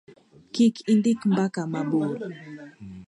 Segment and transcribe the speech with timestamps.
[0.53, 2.15] kik indik mbaka mabor